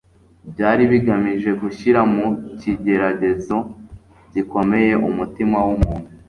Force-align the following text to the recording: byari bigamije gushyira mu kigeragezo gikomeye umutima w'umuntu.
byari 0.51 0.83
bigamije 0.91 1.49
gushyira 1.61 1.99
mu 2.13 2.27
kigeragezo 2.59 3.55
gikomeye 4.33 4.93
umutima 5.09 5.57
w'umuntu. 5.67 6.09